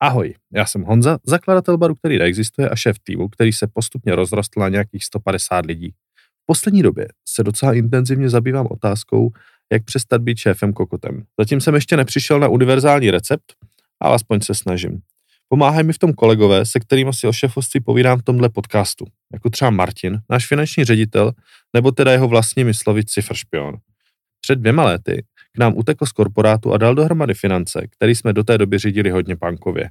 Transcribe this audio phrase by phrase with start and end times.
[0.00, 4.60] Ahoj, já jsem Honza, zakladatel baru, který neexistuje a šéf týmu, který se postupně rozrostl
[4.60, 5.90] na nějakých 150 lidí.
[6.42, 9.30] V poslední době se docela intenzivně zabývám otázkou,
[9.72, 11.24] jak přestat být šéfem kokotem.
[11.40, 13.54] Zatím jsem ještě nepřišel na univerzální recept,
[14.00, 15.00] ale aspoň se snažím.
[15.48, 19.50] Pomáhají mi v tom kolegové, se kterými si o šéfoství povídám v tomhle podcastu, jako
[19.50, 21.32] třeba Martin, náš finanční ředitel,
[21.74, 23.74] nebo teda jeho vlastní myslovit cifr špion.
[24.40, 25.24] Před dvěma lety
[25.54, 29.10] k nám utekl z korporátu a dal dohromady finance, který jsme do té doby řídili
[29.10, 29.90] hodně pankově.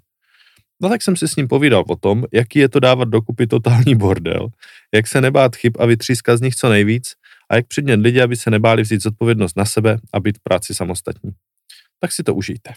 [0.82, 3.96] No tak jsem si s ním povídal o tom, jaký je to dávat dokupy totální
[3.96, 4.48] bordel,
[4.94, 7.14] jak se nebát chyb a vytřískat z nich co nejvíc
[7.50, 10.76] a jak předmět lidi, aby se nebáli vzít zodpovědnost na sebe a být v práci
[10.76, 11.32] samostatní.
[12.00, 12.74] Tak si to užijte.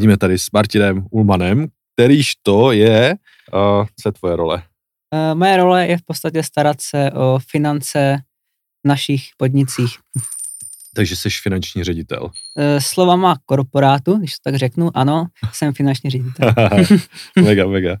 [0.00, 3.14] Sedíme tady s Martinem Ulmanem, kterýž to je,
[3.52, 4.62] uh, co je tvoje role?
[5.14, 8.18] Uh, moje role je v podstatě starat se o finance
[8.84, 9.98] v našich podnicích.
[10.94, 12.22] Takže jsi finanční ředitel.
[12.22, 12.30] Uh,
[12.78, 16.54] slovama korporátu, když to tak řeknu, ano, jsem finanční ředitel.
[17.42, 17.96] mega, mega.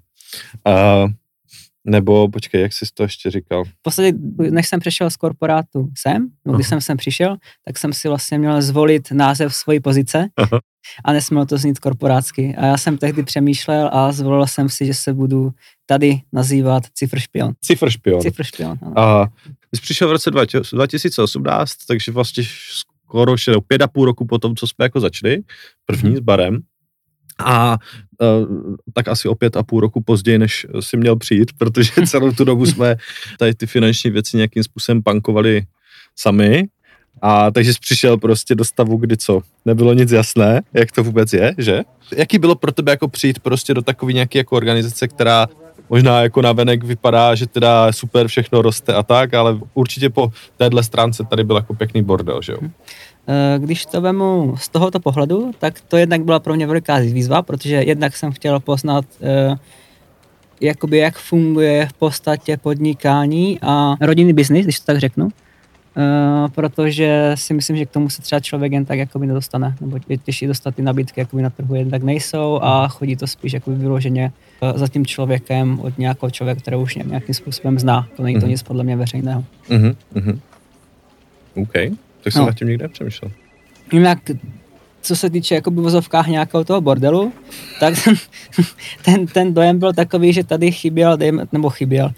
[0.66, 1.10] Uh,
[1.84, 3.64] nebo počkej, jak jsi to ještě říkal?
[3.64, 4.12] V podstatě,
[4.50, 6.70] než jsem přešel z korporátu sem, no, když uh-huh.
[6.70, 10.60] jsem sem přišel, tak jsem si vlastně měl zvolit název svojí pozice uh-huh.
[11.04, 12.54] a nesmělo to znít korporátsky.
[12.56, 15.50] A já jsem tehdy přemýšlel a zvolil jsem si, že se budu
[15.86, 17.52] tady nazývat Cifr špion.
[17.64, 18.20] Cifr špion.
[18.20, 18.98] Cifr špion, ano.
[18.98, 19.28] A
[19.74, 23.34] jsi přišel v roce 2018, takže vlastně skoro
[23.66, 25.42] pět a půl roku po tom, co jsme jako začali,
[25.86, 26.16] první uh-huh.
[26.16, 26.58] s barem,
[27.44, 27.78] a
[28.20, 32.32] uh, tak asi o pět a půl roku později, než si měl přijít, protože celou
[32.32, 32.96] tu dobu jsme
[33.38, 35.62] tady ty finanční věci nějakým způsobem bankovali
[36.16, 36.68] sami.
[37.22, 39.40] A takže jsi přišel prostě do stavu, kdy co?
[39.64, 41.80] Nebylo nic jasné, jak to vůbec je, že?
[42.16, 45.48] Jaký bylo pro tebe jako přijít prostě do takové nějaké jako organizace, která
[45.90, 50.32] možná jako na venek vypadá, že teda super, všechno roste a tak, ale určitě po
[50.56, 52.58] téhle stránce tady byl jako pěkný bordel, že jo?
[52.62, 57.42] Eh, když to vemu z tohoto pohledu, tak to jednak byla pro mě veliká výzva,
[57.42, 59.56] protože jednak jsem chtěl poznat, eh,
[60.60, 65.28] jakoby jak funguje v podstatě podnikání a rodinný biznis, když to tak řeknu.
[65.96, 69.98] Uh, protože si myslím, že k tomu se třeba člověk jen tak jakoby nedostane, nebo
[70.08, 73.52] je těžší dostat ty nabídky jakoby na trhu jen tak nejsou a chodí to spíš
[73.52, 74.32] jakoby vyloženě
[74.74, 78.08] za tím člověkem od nějakého člověka, který už nějakým způsobem zná.
[78.16, 78.50] To není to mm-hmm.
[78.50, 79.44] nic podle mě veřejného.
[79.68, 80.38] Mm-hmm.
[81.54, 81.72] OK.
[82.24, 82.46] Tak jsem no.
[82.46, 83.30] nad tím někde přemýšlel.
[83.92, 84.18] Jinak,
[85.02, 87.32] co se týče jako vozovkách nějakého toho bordelu,
[87.80, 87.94] tak
[89.04, 91.18] ten, ten dojem byl takový, že tady chyběl,
[91.52, 92.10] nebo chyběl,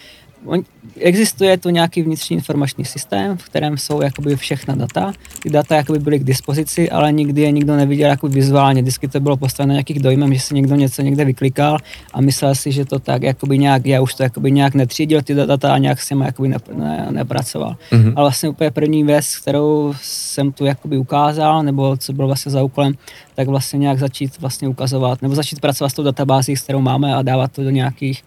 [1.00, 5.12] existuje tu nějaký vnitřní informační systém, v kterém jsou jakoby všechna data.
[5.42, 8.82] Ty data jakoby byly k dispozici, ale nikdy je nikdo neviděl jako vizuálně.
[8.82, 11.78] Vždycky to bylo postaveno nějakých dojmem, že si někdo něco někde vyklikal
[12.12, 15.34] a myslel si, že to tak jakoby nějak, já už to jakoby nějak netřídil ty
[15.34, 17.76] data a nějak s nimi jakoby ne, ne, nepracoval.
[17.92, 18.12] Mm-hmm.
[18.16, 22.62] Ale vlastně úplně první věc, kterou jsem tu jakoby ukázal, nebo co bylo vlastně za
[22.62, 22.92] úkolem,
[23.34, 27.14] tak vlastně nějak začít vlastně ukazovat, nebo začít pracovat s tou databází, s kterou máme
[27.14, 28.22] a dávat to do nějakých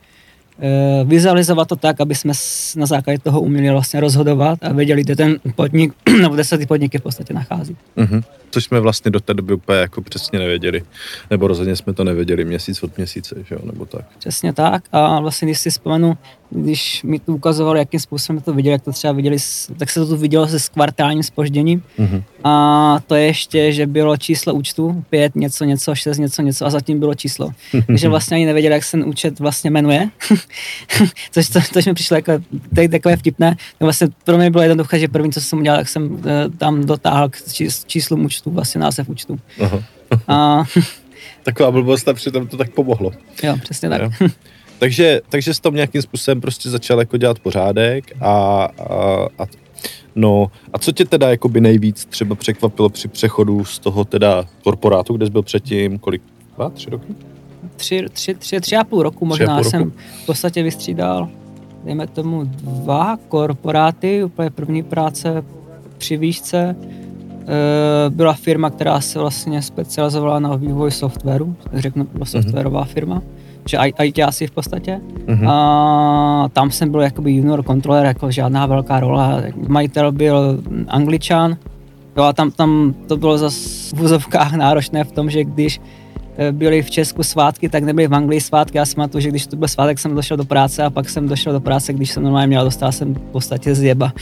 [1.04, 2.34] vizualizovat to tak, aby jsme
[2.76, 6.66] na základě toho uměli vlastně rozhodovat a věděli, kde ten podnik, nebo kde se ty
[6.66, 7.78] podniky v podstatě nachází.
[7.98, 8.24] Mm-hmm.
[8.52, 10.84] Což jsme vlastně do té doby úplně jako přesně nevěděli.
[11.30, 13.62] Nebo rozhodně jsme to nevěděli měsíc od měsíce, že jo?
[13.64, 14.06] nebo tak.
[14.20, 14.84] Přesně tak.
[14.92, 16.18] A vlastně, když si vzpomenu,
[16.50, 19.38] když mi to ukazovalo, jakým způsobem to viděli, jak to třeba viděli,
[19.78, 21.84] tak se to tu vidělo se s kvartálním spožděním.
[22.00, 22.24] Mm-hmm.
[22.44, 26.70] A to je ještě, že bylo číslo účtu, pět něco, něco, šest něco, něco a
[26.70, 27.50] zatím bylo číslo.
[27.88, 30.10] Takže vlastně ani nevěděli, jak se ten účet vlastně jmenuje.
[31.32, 32.32] což, to, to mi přišlo jako
[32.76, 33.56] tady takové vtipné.
[33.80, 37.30] Vlastně pro mě bylo jednoduché, že první, co jsem udělal, tak jsem eh, tam dotáhl
[37.30, 37.38] k
[37.88, 39.40] číslu účtu, vlastně název účtu.
[39.62, 39.84] Aha.
[40.28, 40.64] a,
[41.44, 43.12] Taková blbost a přitom to tak pomohlo.
[43.44, 44.02] Jo, přesně tak.
[44.02, 44.10] Jo.
[44.80, 49.46] Takže, takže s tom nějakým způsobem prostě začal jako dělat pořádek a, a, a
[50.16, 54.46] No a co tě teda jako by nejvíc třeba překvapilo při přechodu z toho teda
[54.64, 56.22] korporátu, kde jsi byl předtím kolik?
[56.56, 57.16] Dva, tři roky?
[57.76, 59.70] Tři, tři, tři, tři a půl roku možná půl roku.
[59.70, 59.92] jsem
[60.24, 61.30] v podstatě vystřídal,
[61.84, 65.44] dejme tomu dva korporáty, úplně první práce
[65.98, 66.76] při výšce, e,
[68.10, 72.26] byla firma, která se vlastně specializovala na vývoj softwaru, řeknu, byla mhm.
[72.26, 72.94] softwarová mm-hmm.
[72.94, 73.22] firma
[73.70, 75.02] že IT asi v podstatě.
[75.26, 75.50] Mm-hmm.
[75.50, 79.42] A tam jsem byl jakoby junior kontroler, jako žádná velká rola.
[79.68, 81.58] Majitel byl angličan,
[82.18, 86.05] jo, a tam, tam to bylo zase v úzovkách náročné v tom, že když eh,
[86.52, 88.78] byly v Česku svátky, tak nebyly v Anglii svátky.
[88.78, 91.28] Já si pamatuju, že když to byl svátek, jsem došel do práce a pak jsem
[91.28, 94.14] došel do práce, když jsem normálně měl, dostal jsem v podstatě zjeba.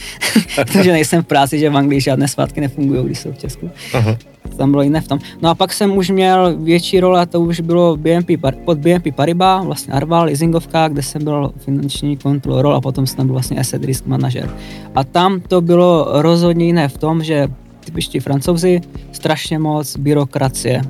[0.72, 3.70] Takže nejsem v práci, že v Anglii žádné svátky nefungují, když jsou v Česku.
[3.94, 4.16] Aha.
[4.56, 5.18] Tam bylo jiné v tom.
[5.42, 8.30] No a pak jsem už měl větší role a to už bylo BNP,
[8.64, 13.32] pod BNP Paribas, vlastně Arval, leasingovka, kde jsem byl finanční kontrolor a potom jsem byl
[13.32, 14.50] vlastně asset risk manager.
[14.94, 17.48] A tam to bylo rozhodně jiné v tom, že
[17.84, 18.80] typičtí francouzi,
[19.12, 20.82] strašně moc byrokracie.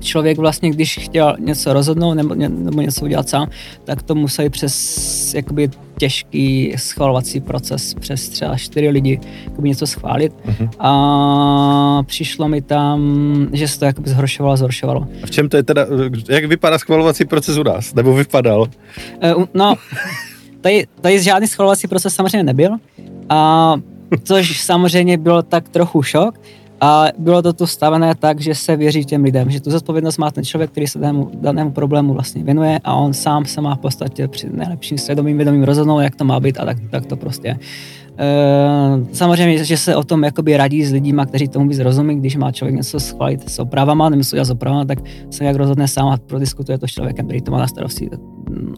[0.00, 3.48] Člověk vlastně, když chtěl něco rozhodnout nebo, nebo něco udělat sám,
[3.84, 10.32] tak to museli přes jakoby těžký schvalovací proces přes třeba čtyři lidi jakoby něco schválit
[10.46, 10.70] uh-huh.
[10.78, 13.00] a přišlo mi tam,
[13.52, 15.08] že se to jakoby zhoršovalo a zhoršovalo.
[15.22, 15.86] A v čem to je teda,
[16.28, 18.66] jak vypadá schvalovací proces u nás, nebo vypadal?
[19.36, 19.74] Uh, no,
[20.60, 22.70] tady, tady žádný schvalovací proces samozřejmě nebyl
[23.28, 23.74] a
[24.24, 26.40] což samozřejmě bylo tak trochu šok.
[26.80, 30.30] A bylo to tu stavené tak, že se věří těm lidem, že tu zodpovědnost má
[30.30, 33.78] ten člověk, který se danému, danému problému vlastně věnuje a on sám se má v
[33.78, 37.58] podstatě při nejlepším svědomím vědomím rozhodnout, jak to má být a tak, tak to prostě
[38.16, 42.36] Uh, samozřejmě, že se o tom jakoby radí s lidmi, kteří tomu víc rozumí, když
[42.36, 44.98] má člověk něco schválit s opravama, nebo s opravama, tak
[45.30, 48.10] se jak rozhodne sám a prodiskutuje to s člověkem, který to má na starosti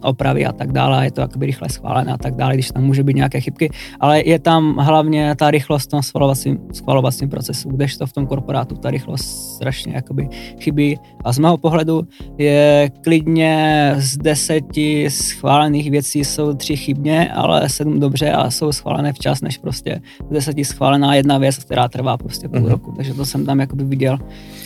[0.01, 3.03] opravy a tak dále, je to jakoby rychle schválené a tak dále, když tam může
[3.03, 8.05] být nějaké chybky, ale je tam hlavně ta rychlost v tom schvalovacím, schvalovacím procesu, kdežto
[8.05, 10.29] v tom korporátu ta rychlost strašně jakoby
[10.59, 17.69] chybí a z mého pohledu je klidně z deseti schválených věcí jsou tři chybně, ale
[17.69, 22.17] sedm dobře a jsou schválené včas, než prostě z deseti schválená jedna věc, která trvá
[22.17, 22.69] prostě půl mm-hmm.
[22.69, 24.17] roku, takže to jsem tam jakoby viděl.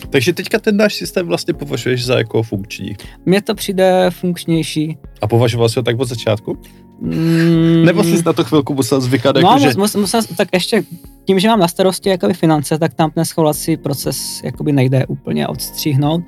[0.10, 2.96] Takže teďka ten náš systém vlastně považuješ za jako funkční?
[3.26, 4.98] Mně to přijde funkčnější.
[5.22, 6.58] A považoval jsi ho tak od začátku?
[7.00, 7.86] Mm.
[7.86, 9.36] Nebo jsi na to chvilku musel zvykat?
[9.36, 9.74] No, jako, že...
[9.78, 10.84] musel, musel, tak ještě
[11.26, 15.48] tím, že mám na starosti jakoby finance, tak tam ten schvalovací proces jakoby nejde úplně
[15.48, 16.22] odstříhnout.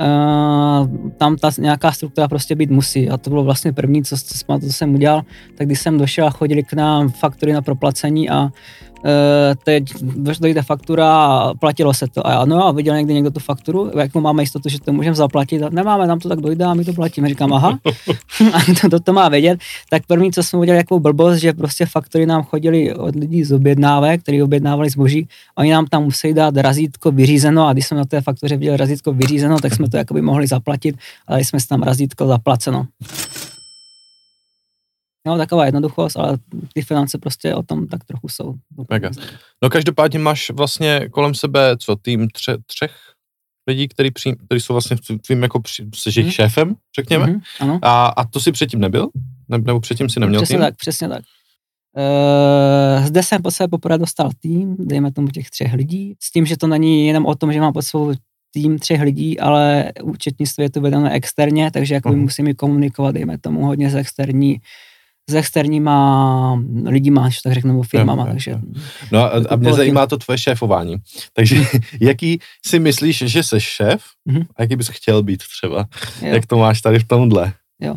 [0.00, 3.10] Uh, tam ta nějaká struktura prostě být musí.
[3.10, 5.22] A to bylo vlastně první, co, co, co jsem udělal.
[5.54, 8.50] Tak když jsem došel a chodili k nám faktury na proplacení a
[9.04, 9.84] Uh, teď
[10.40, 12.26] dojde faktura a platilo se to.
[12.26, 15.16] A já, no a viděl někdy někdo tu fakturu, jak máme jistotu, že to můžeme
[15.16, 15.62] zaplatit.
[15.62, 17.28] A nemáme, nám to tak dojde a my to platíme.
[17.28, 17.78] Říkám, aha,
[18.52, 19.60] a to, to, to, má vědět.
[19.90, 23.52] Tak první, co jsme udělali, jako blbost, že prostě faktory nám chodili od lidí z
[23.52, 25.28] objednávek, objednávali zboží.
[25.54, 29.12] Oni nám tam museli dát razítko vyřízeno a když jsme na té faktoře viděli razítko
[29.12, 30.96] vyřízeno, tak jsme to jakoby mohli zaplatit,
[31.26, 32.86] ale jsme si tam razítko zaplaceno.
[35.26, 36.38] No, taková jednoduchost, ale
[36.72, 38.54] ty finance prostě o tom tak trochu jsou.
[38.90, 39.10] Mega.
[39.62, 42.92] No každopádně máš vlastně kolem sebe, co, tým tře, třech
[43.66, 44.96] lidí, který, přijím, který jsou vlastně
[45.26, 45.62] tvým jako,
[45.94, 46.32] jsi jejich mm.
[46.32, 47.26] šéfem, řekněme.
[47.26, 47.78] Mm-hmm, ano.
[47.82, 49.08] A, a to si předtím nebyl?
[49.48, 50.64] Ne, nebo předtím si neměl přesně tým?
[50.64, 51.24] tak, přesně tak.
[51.96, 56.46] Uh, zde jsem po sebe poprvé dostal tým, dejme tomu těch třech lidí, s tím,
[56.46, 58.12] že to není jenom o tom, že mám pod svou
[58.50, 62.16] tým třech lidí, ale účetnictví je to vedené externě, takže jako uh-huh.
[62.16, 64.60] musím komunikovat, dejme tomu, hodně z externí
[65.30, 68.22] s externíma lidima, tak řeknu, firmama.
[68.22, 68.58] Jo, takže,
[69.12, 70.96] no a, a mě zajímá to tvoje šéfování.
[71.32, 71.56] Takže
[72.00, 74.46] jaký si myslíš, že jsi šéf mm-hmm.
[74.56, 75.86] a jaký bys chtěl být třeba?
[76.22, 76.34] Jo.
[76.34, 77.52] Jak to máš tady v tomhle?
[77.80, 77.94] Jo.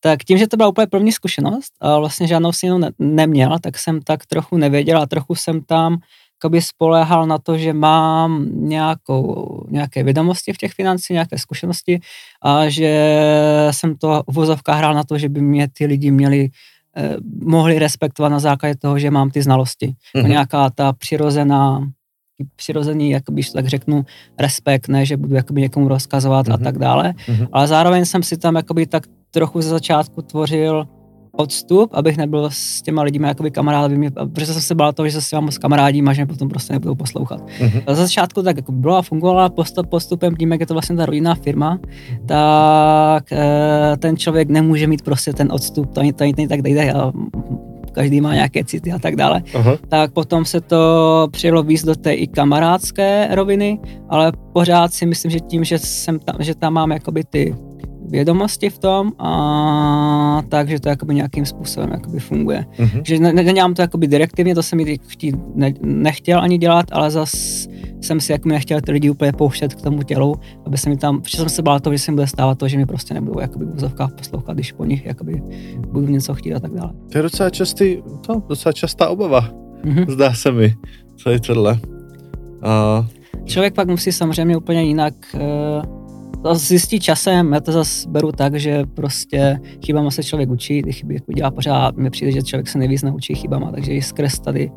[0.00, 3.78] Tak tím, že to byla úplně první zkušenost a vlastně žádnou si ne- neměl, tak
[3.78, 5.98] jsem tak trochu nevěděl a trochu jsem tam
[6.44, 12.00] jakoby spoléhal na to, že mám nějakou, nějaké vědomosti v těch financích, nějaké zkušenosti
[12.42, 12.90] a že
[13.70, 16.48] jsem to v vozovkách hrál na to, že by mě ty lidi měli
[16.96, 19.94] eh, mohli respektovat na základě toho, že mám ty znalosti.
[20.16, 20.28] Mm-hmm.
[20.28, 21.80] Nějaká ta přirozená
[22.56, 24.04] přirozený, jakoby, tak řeknu,
[24.38, 26.52] respekt, ne, že budu jakoby někomu rozkazovat mm-hmm.
[26.52, 26.64] a mhm.
[26.64, 27.48] tak dále, mm-hmm.
[27.52, 29.02] ale zároveň jsem si tam jakoby tak
[29.34, 30.86] trochu ze začátku tvořil
[31.36, 35.12] odstup, abych nebyl s těma lidmi jakoby kamarád, mě, protože jsem se bál toho, že
[35.12, 37.40] se s těma moc kamarádím a že mě potom prostě nebudou poslouchat.
[37.40, 37.82] Mm-hmm.
[37.88, 41.06] Za začátku tak jako bylo a fungovala postup, postupem tím, jak je to vlastně ta
[41.06, 41.78] rodinná firma,
[42.26, 46.92] tak e, ten člověk nemůže mít prostě ten odstup, to ani, to ani tak nejde
[46.92, 47.12] a
[47.92, 49.42] každý má nějaké city a tak dále.
[49.54, 49.76] Aha.
[49.88, 55.30] Tak potom se to přijelo víc do té i kamarádské roviny, ale pořád si myslím,
[55.30, 57.54] že tím, že, jsem tam, že tam mám jakoby ty
[58.08, 62.66] vědomosti v tom a takže to jakoby nějakým způsobem jakoby funguje.
[62.78, 63.02] Mm-hmm.
[63.04, 67.10] Že ne, nedělám to jakoby direktivně, to jsem mi chtít, ne, nechtěl ani dělat, ale
[67.10, 67.32] zas
[68.00, 70.34] jsem si jako nechtěl ty lidi úplně pouštět k tomu tělu,
[70.66, 72.68] aby se mi tam, protože jsem se bál toho, že se mi bude stávat to,
[72.68, 75.42] že mi prostě nebudou jakoby v úzovkách poslouchat, když po nich jakoby
[75.88, 76.92] budu něco chtít a tak dále.
[77.12, 79.48] To je docela, častý, to, docela častá obava,
[79.84, 80.10] mm-hmm.
[80.10, 80.74] zdá se mi,
[81.16, 81.78] co je tohle.
[82.62, 83.06] A...
[83.44, 85.40] Člověk pak musí samozřejmě úplně jinak uh,
[86.44, 90.92] to zjistí časem, já to zase beru tak, že prostě chybama se člověk učí, ty
[90.92, 94.40] chyby jako dělá pořád, mi přijde, že člověk se nejvíc naučí chybama, takže i skrz
[94.40, 94.70] tady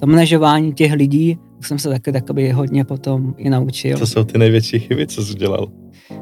[0.00, 3.98] to manažování těch lidí, jsem se taky takoby hodně potom i naučil.
[3.98, 5.68] Co jsou ty největší chyby, co jsi dělal?
[6.10, 6.18] Uh,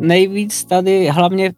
[0.00, 1.52] nejvíc tady, hlavně,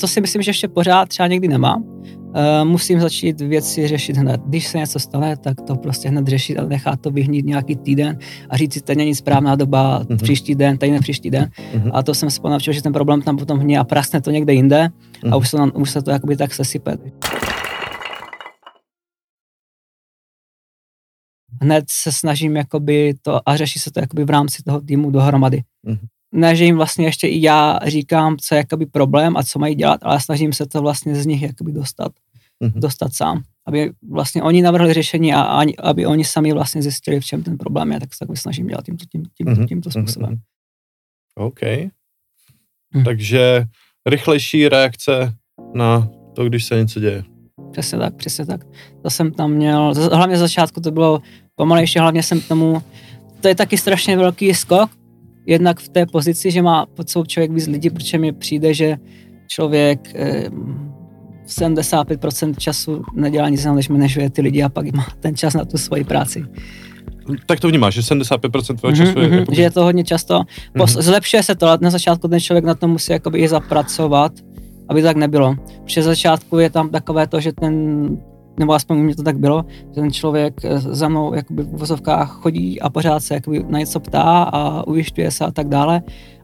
[0.00, 1.84] to si myslím, že ještě pořád třeba někdy nemám,
[2.28, 4.40] uh, musím začít věci řešit hned.
[4.46, 8.18] Když se něco stane, tak to prostě hned řešit a nechat to vyhnít nějaký týden
[8.50, 10.22] a říct si, to není správná doba, mm-hmm.
[10.22, 11.50] příští den, tady ne příští den.
[11.74, 11.90] Mm-hmm.
[11.94, 14.52] A to jsem se ponavčil, že ten problém tam potom hní a praskne to někde
[14.52, 15.26] jinde mm-hmm.
[15.26, 15.38] a mhm.
[15.38, 16.98] už se, už se to jakoby tak sesype.
[21.60, 25.62] hned se snažím jakoby to a řeší se to jakoby v rámci toho týmu dohromady.
[25.86, 26.17] Mm-hmm.
[26.32, 29.74] Ne, že jim vlastně ještě i já říkám, co je jakoby problém a co mají
[29.74, 32.12] dělat, ale snažím se to vlastně z nich jakoby dostat,
[32.62, 32.80] mm-hmm.
[32.80, 33.42] dostat sám.
[33.66, 37.58] Aby vlastně oni navrhli řešení a ani, aby oni sami vlastně zjistili, v čem ten
[37.58, 39.66] problém je, tak se takový snažím dělat tímto, tím, tím, mm-hmm.
[39.66, 40.30] tímto způsobem.
[40.30, 41.44] Mm-hmm.
[41.46, 41.60] OK.
[42.94, 43.04] Mm.
[43.04, 43.64] Takže
[44.06, 45.34] rychlejší reakce
[45.74, 47.24] na to, když se něco děje.
[47.72, 48.60] Přesně tak, přesně tak.
[49.02, 51.22] To jsem tam měl, hlavně z začátku to bylo
[51.54, 52.82] pomalejší, hlavně jsem tomu,
[53.40, 54.90] to je taky strašně velký skok,
[55.48, 58.96] jednak v té pozici, že má pod sebou člověk víc lidí, protože mi přijde, že
[59.46, 60.50] člověk eh,
[61.46, 65.64] 75% času nedělá nic jiného, než manažuje ty lidi a pak má ten čas na
[65.64, 66.44] tu svoji práci.
[67.46, 69.38] Tak to vnímáš, že 75% tvého času mm-hmm, je...
[69.38, 69.54] Jako...
[69.54, 70.40] Že je to hodně často.
[70.40, 71.02] Mm-hmm.
[71.02, 74.32] Zlepšuje se to, ale na začátku ten člověk na to musí jakoby i zapracovat,
[74.88, 75.56] aby to tak nebylo.
[75.84, 78.08] Protože začátku je tam takové to, že ten
[78.58, 81.78] nebo aspoň u mě to tak bylo, že ten člověk eh, za mnou jakoby v
[81.78, 86.02] vozovkách chodí a pořád se jakoby na něco ptá a ujišťuje se a tak dále.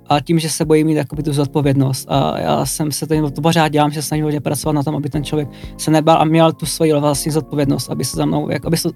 [0.09, 2.07] A tím, že se bojí mít jakoby tu zodpovědnost.
[2.11, 4.97] A já jsem se to, to pořád dělám, že se snažím hodně pracovat na tom,
[4.97, 8.51] aby ten člověk se nebal a měl tu svoji vlastní zodpovědnost, aby se za mnou,
[8.51, 8.89] jak, aby se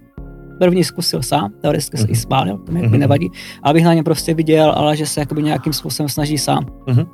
[0.58, 2.10] první zkusil sám, teoreticky se mm-hmm.
[2.10, 2.20] i mhm.
[2.20, 2.98] spálil, to mi mm-hmm.
[2.98, 3.30] nevadí,
[3.62, 6.66] abych na ně prostě viděl, ale že se jakoby nějakým způsobem snaží sám.
[6.86, 7.06] Mm-hmm.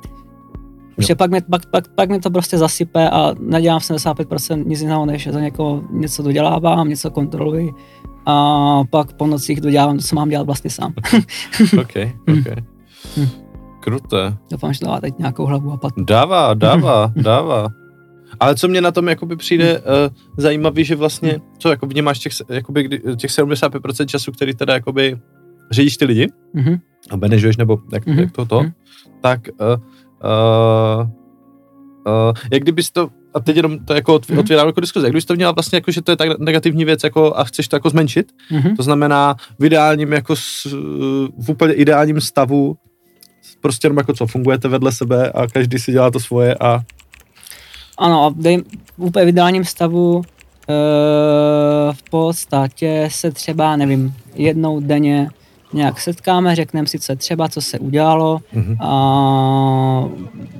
[0.95, 5.05] Protože pak mi, pak, pak, pak mi to prostě zasype a nedělám 75% nic jiného,
[5.05, 7.71] než za někoho něco dodělávám, něco kontroluji
[8.25, 10.93] a pak po nocích dodělávám to, co mám dělat vlastně sám.
[11.79, 11.93] ok,
[12.37, 12.63] ok.
[13.17, 13.27] Hm.
[13.79, 14.37] Kruté.
[14.51, 15.93] Doufám, že dává teď nějakou hlavu a pat.
[15.97, 17.67] Dává, dává, dává.
[18.39, 19.85] Ale co mě na tom jakoby přijde uh,
[20.37, 25.17] zajímavý, že vlastně, co jako vnímáš těch, jakoby, těch 75% času, který teda jakoby
[25.71, 26.79] řídíš ty lidi mm-hmm.
[27.09, 28.19] a manažuješ, nebo jak, mm-hmm.
[28.19, 28.73] jak to to, mm-hmm.
[29.21, 29.83] tak uh,
[30.25, 31.07] Uh,
[32.07, 34.39] uh, jak kdybys to, a teď jenom to jako mhm.
[34.39, 34.67] otvírám mm-hmm.
[34.67, 37.37] jako diskuze, jak kdybys to měla vlastně jako, že to je tak negativní věc jako
[37.37, 38.75] a chceš to jako zmenšit, mm-hmm.
[38.75, 40.65] to znamená v ideálním jako s,
[41.37, 42.77] v úplně ideálním stavu
[43.61, 46.81] prostě jenom jako co, fungujete vedle sebe a každý si dělá to svoje a
[47.97, 48.63] ano, v
[48.97, 50.23] úplně v ideálním stavu uh,
[51.93, 55.29] v podstatě se třeba, nevím, jednou denně
[55.75, 58.77] nějak setkáme, řekneme si, co třeba, co se udělalo, mm-hmm.
[58.79, 60.09] a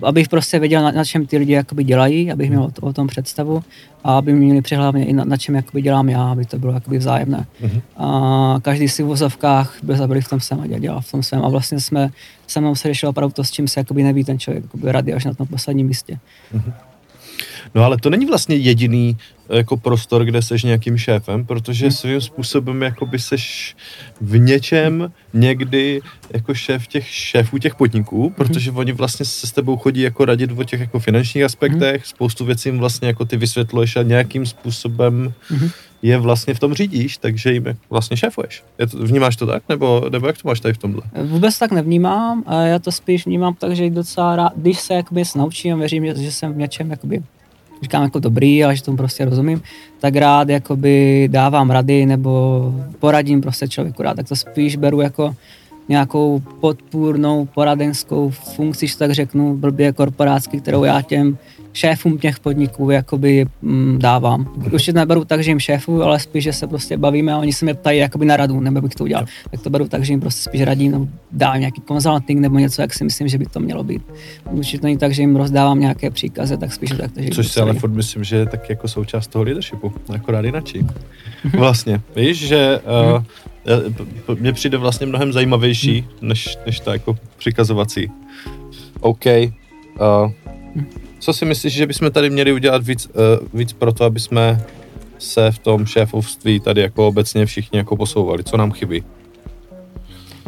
[0.02, 3.08] abych prostě věděl, na, na čem ty lidi jakoby dělají, abych měl o, o tom
[3.08, 3.64] představu
[4.04, 6.98] a aby měli přehlavně i na, na čem jakoby dělám já, aby to bylo jakoby
[6.98, 7.46] vzájemné.
[7.62, 7.82] Mm-hmm.
[7.98, 11.46] A každý si v vozovkách byl zabili v tom svém a dělal v tom svém
[11.46, 12.10] a vlastně jsme
[12.48, 15.14] se mnou se řešilo opravdu to, s čím se jakoby neví ten člověk jakoby rady
[15.14, 16.20] až na tom posledním místě.
[16.56, 16.74] Mm-hmm.
[17.76, 19.18] No ale to není vlastně jediný
[19.50, 21.92] jako prostor, kde seš nějakým šéfem, protože hmm.
[21.92, 23.76] svým způsobem jako by seš
[24.22, 26.02] v něčem někdy
[26.34, 28.34] jako šéf těch šéfů těch podniků, hmm.
[28.34, 32.06] protože oni vlastně se s tebou chodí jako radit o těch jako finančních aspektech, hmm.
[32.06, 35.34] spoustu věcí jim vlastně jako ty vysvětluješ a nějakým způsobem
[36.02, 38.64] je vlastně v tom řídíš, takže jim vlastně šéfuješ.
[38.80, 41.02] Je to, vnímáš to tak, nebo, nebo jak to máš tady v tomhle?
[41.24, 45.80] Vůbec tak nevnímám, já to spíš vnímám tak, že docela rád, když se jakoby naučím,
[45.80, 47.24] věřím, že, že jsem v něčem jakoby
[47.82, 49.62] říkám jako dobrý, ale že tomu prostě rozumím,
[50.00, 55.36] tak rád jakoby dávám rady nebo poradím prostě člověku rád, tak to spíš beru jako
[55.89, 61.38] nějakou podpůrnou poradenskou funkci, že tak řeknu, blbě korporátsky, kterou já těm
[61.75, 64.53] šéfům těch podniků jakoby mm, dávám.
[64.74, 67.65] Už neberu tak, že jim šéfu, ale spíš, že se prostě bavíme a oni se
[67.65, 69.25] mě ptají jakoby na radu, nebo bych to udělal.
[69.51, 72.82] Tak to beru tak, že jim prostě spíš radím, nebo dám nějaký consulting nebo něco,
[72.82, 74.01] jak si myslím, že by to mělo být.
[74.51, 77.12] Určitě to není tak, že jim rozdávám nějaké příkazy, tak spíš tak.
[77.17, 80.79] Že Což si ale furt myslím, že je tak jako součást toho leadershipu, akorát jinačí.
[81.44, 81.60] Mhm.
[81.60, 82.79] Vlastně, víš, že
[83.15, 86.29] uh, mně přijde vlastně mnohem zajímavější, mhm.
[86.29, 88.12] než, než ta jako přikazovací.
[89.00, 89.25] OK.
[89.25, 90.32] Uh,
[91.25, 94.65] co si myslíš, že bychom tady měli udělat víc, uh, víc pro to, aby jsme
[95.17, 98.44] se v tom šéfovství tady jako obecně všichni jako posouvali?
[98.44, 99.03] Co nám chybí?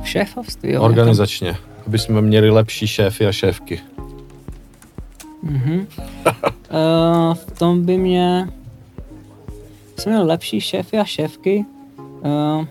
[0.04, 0.82] V šéfovství, jo.
[0.82, 1.48] Organizačně.
[1.48, 1.62] Jako...
[1.88, 3.80] Aby jsme měli lepší šéfy a šéfky.
[5.46, 5.86] Mm-hmm.
[6.26, 8.50] uh, v tom by mě...
[9.98, 11.66] Jsme měli lepší šéfy a šéfky.
[11.98, 12.66] Uh,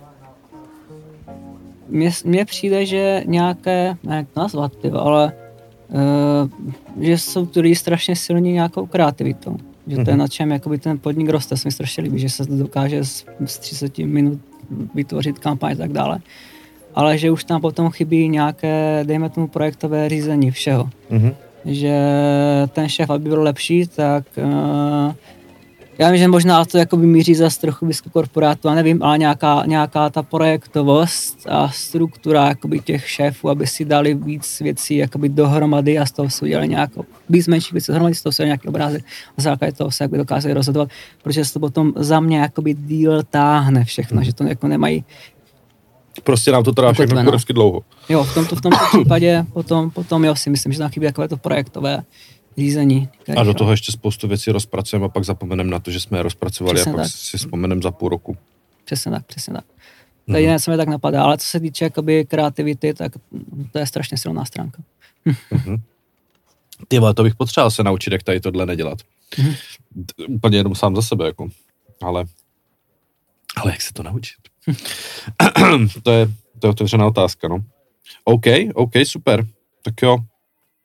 [2.25, 5.32] mně, přijde, že nějaké, jak to nazvat, ty, ale
[7.00, 9.57] že jsou tu lidi strašně silní nějakou kreativitou.
[9.87, 10.19] Že to je mhm.
[10.19, 13.25] na čem jakoby ten podnik roste, se mi strašně líbí, že se to dokáže z,
[13.45, 14.40] z 30 minut
[14.95, 16.19] vytvořit kampaň a tak dále.
[16.95, 20.90] ale že už tam potom chybí nějaké, dejme tomu, projektové řízení všeho.
[21.11, 21.35] Mhm.
[21.64, 21.99] Že
[22.73, 25.14] ten šéf, aby byl lepší, tak uh,
[25.99, 29.62] já vím, že možná to jakoby míří za trochu blízko korporátu, a nevím, ale nějaká,
[29.67, 35.99] nějaká ta projektovost a struktura jakoby těch šéfů, aby si dali víc věcí jakoby dohromady
[35.99, 39.05] a z toho si udělali nějakou, víc menších věcí dohromady, z toho si nějaký obrázek,
[39.38, 40.88] a základě toho se jakoby dokázali rozhodovat,
[41.23, 44.25] protože se to potom za mě jakoby díl táhne všechno, mm.
[44.25, 45.05] že to jako nemají,
[46.25, 47.81] Prostě nám to trvá všechno kurevsky dlouho.
[48.09, 51.29] jo, v tomto, v tomto případě potom, potom jo, si myslím, že tam chybí takové
[51.29, 52.03] to projektové
[52.58, 53.08] řízení.
[53.36, 56.22] A do toho ještě spoustu věcí rozpracujeme a pak zapomeneme na to, že jsme je
[56.22, 57.12] rozpracovali Přesně a pak tak.
[57.12, 58.36] si vzpomeneme za půl roku.
[58.84, 59.64] Přesně tak, přesně tak.
[60.26, 63.12] To je jediné, co mě tak napadá, ale co se týče jakoby kreativity, tak
[63.72, 64.82] to je strašně silná stránka.
[65.50, 65.76] Mhm.
[66.88, 68.98] Ty to bych potřeboval se naučit, jak tady tohle nedělat.
[69.38, 69.54] Mhm.
[69.94, 71.48] D- Úplně jenom sám za sebe, jako.
[72.02, 72.25] Ale,
[73.56, 74.36] ale jak se to naučit?
[76.02, 76.26] to, je,
[76.58, 77.58] to je otevřená otázka, no.
[78.25, 78.44] OK,
[78.75, 79.46] OK, super.
[79.82, 80.16] Tak jo.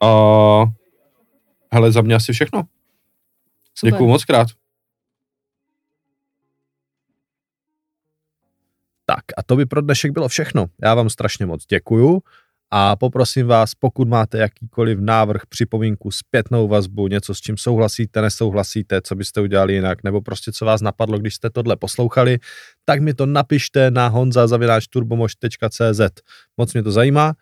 [0.04, 0.70] Uh,
[1.74, 2.64] hele, za mě asi všechno.
[3.76, 3.92] Super.
[3.92, 4.48] Děkuju moc krát.
[9.06, 10.66] Tak a to by pro dnešek bylo všechno.
[10.82, 12.22] Já vám strašně moc děkuju
[12.72, 19.02] a poprosím vás, pokud máte jakýkoliv návrh, připomínku, zpětnou vazbu, něco s čím souhlasíte, nesouhlasíte,
[19.02, 22.40] co byste udělali jinak, nebo prostě co vás napadlo, když jste tohle poslouchali,
[22.86, 26.02] tak mi to napište na honza.turbomož.cz.
[26.58, 27.34] Moc mě to zajímá.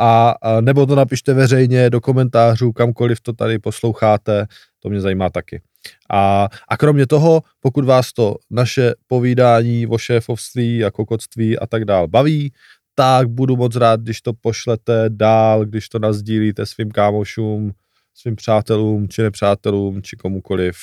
[0.00, 4.46] A, a nebo to napište veřejně do komentářů, kamkoliv to tady posloucháte,
[4.80, 5.62] to mě zajímá taky.
[6.10, 11.84] A, a kromě toho, pokud vás to naše povídání o šéfovství a kokotství a tak
[11.84, 12.52] dál baví,
[12.94, 17.72] tak budu moc rád, když to pošlete dál, když to nazdílíte svým kámošům,
[18.14, 20.76] svým přátelům, či nepřátelům, či komukoliv,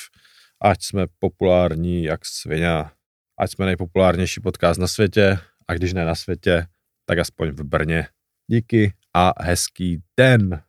[0.62, 2.84] ať jsme populární jak svině,
[3.38, 5.38] ať jsme nejpopulárnější podcast na světě,
[5.68, 6.66] a když ne na světě,
[7.06, 8.06] tak aspoň v Brně.
[8.46, 10.62] Díky a hezký den.